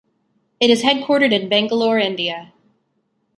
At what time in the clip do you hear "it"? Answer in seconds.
0.59-0.71